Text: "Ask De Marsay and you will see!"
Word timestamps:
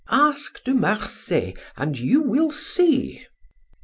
"Ask 0.09 0.63
De 0.63 0.73
Marsay 0.73 1.53
and 1.77 1.95
you 1.95 2.21
will 2.23 2.49
see!" 2.49 3.23